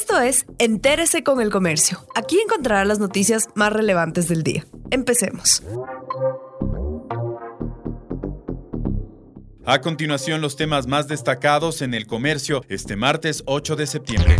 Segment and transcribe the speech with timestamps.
[0.00, 2.06] Esto es Entérese con el Comercio.
[2.14, 4.64] Aquí encontrará las noticias más relevantes del día.
[4.92, 5.60] Empecemos.
[9.66, 14.36] A continuación, los temas más destacados en el comercio este martes 8 de septiembre.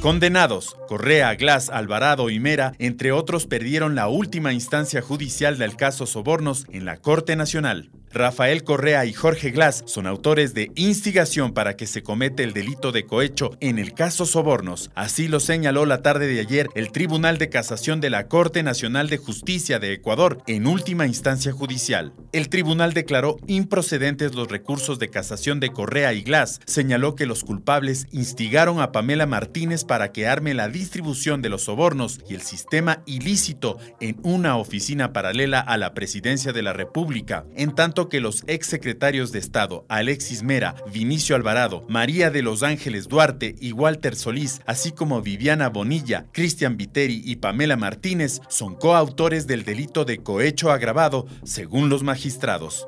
[0.00, 6.04] Condenados, Correa, Glass, Alvarado y Mera, entre otros, perdieron la última instancia judicial del caso
[6.04, 7.92] Sobornos en la Corte Nacional.
[8.14, 12.92] Rafael Correa y Jorge Glass son autores de instigación para que se comete el delito
[12.92, 14.90] de cohecho en el caso Sobornos.
[14.94, 19.08] Así lo señaló la tarde de ayer el Tribunal de Casación de la Corte Nacional
[19.08, 22.12] de Justicia de Ecuador en última instancia judicial.
[22.32, 26.60] El tribunal declaró improcedentes los recursos de casación de Correa y Glass.
[26.66, 31.62] Señaló que los culpables instigaron a Pamela Martínez para que arme la distribución de los
[31.62, 37.46] sobornos y el sistema ilícito en una oficina paralela a la presidencia de la República,
[37.56, 43.08] en tanto que los exsecretarios de Estado Alexis Mera, Vinicio Alvarado, María de los Ángeles
[43.08, 49.46] Duarte y Walter Solís, así como Viviana Bonilla, Cristian Viteri y Pamela Martínez, son coautores
[49.46, 52.86] del delito de cohecho agravado, según los magistrados.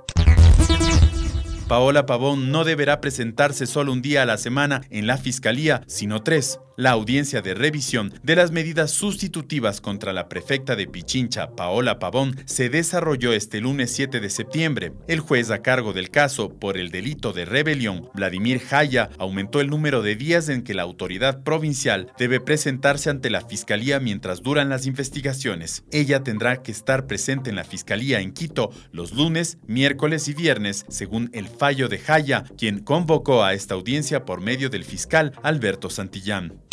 [1.69, 6.23] Paola Pavón no deberá presentarse solo un día a la semana en la Fiscalía, sino
[6.23, 6.61] tres.
[6.77, 12.35] La audiencia de revisión de las medidas sustitutivas contra la prefecta de Pichincha, Paola Pavón,
[12.47, 14.93] se desarrolló este lunes 7 de septiembre.
[15.07, 19.71] El juez a cargo del caso por el delito de rebelión, Vladimir Jaya, aumentó el
[19.71, 24.69] número de días en que la autoridad provincial debe presentarse ante la fiscalía mientras duran
[24.69, 25.85] las investigaciones.
[25.93, 30.87] Ella tendrá que estar presente en la fiscalía en Quito los lunes, miércoles y viernes,
[30.89, 35.89] según el fallo de Jaya, quien convocó a esta audiencia por medio del fiscal Alberto
[35.89, 36.64] Santillán.